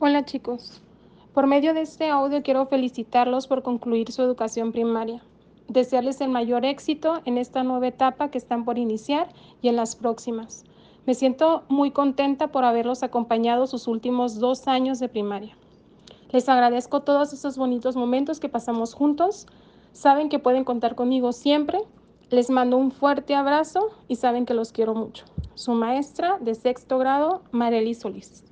[0.00, 0.80] Hola chicos,
[1.34, 5.24] por medio de este audio quiero felicitarlos por concluir su educación primaria,
[5.66, 9.26] desearles el mayor éxito en esta nueva etapa que están por iniciar
[9.60, 10.62] y en las próximas.
[11.04, 15.56] Me siento muy contenta por haberlos acompañado sus últimos dos años de primaria.
[16.30, 19.48] Les agradezco todos esos bonitos momentos que pasamos juntos.
[19.90, 21.80] Saben que pueden contar conmigo siempre.
[22.30, 25.24] Les mando un fuerte abrazo y saben que los quiero mucho.
[25.54, 28.47] Su maestra de sexto grado, Marely Solís.